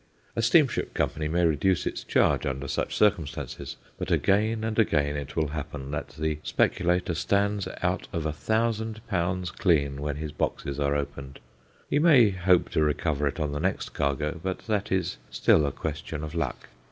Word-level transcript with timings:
A 0.35 0.41
steamship 0.41 0.95
company 0.95 1.27
may 1.27 1.45
reduce 1.45 1.85
its 1.85 2.03
charge 2.03 2.47
under 2.47 2.67
such 2.67 2.97
circumstances, 2.97 3.75
but 3.99 4.09
again 4.09 4.63
and 4.63 4.79
again 4.79 5.15
it 5.15 5.35
will 5.35 5.49
happen 5.49 5.91
that 5.91 6.09
the 6.17 6.39
speculator 6.41 7.13
stands 7.13 7.67
out 7.83 8.07
of 8.11 8.25
a 8.25 8.33
thousand 8.33 9.05
pounds 9.05 9.51
clean 9.51 10.01
when 10.01 10.15
his 10.15 10.31
boxes 10.31 10.79
are 10.79 10.95
opened. 10.95 11.39
He 11.87 11.99
may 11.99 12.31
hope 12.31 12.69
to 12.71 12.81
recover 12.81 13.27
it 13.27 13.39
on 13.39 13.51
the 13.51 13.59
next 13.59 13.89
cargo, 13.89 14.39
but 14.41 14.61
that 14.65 14.91
is 14.91 15.19
still 15.29 15.67
a 15.67 15.71
question 15.71 16.23
of 16.23 16.33
luck. 16.33 16.69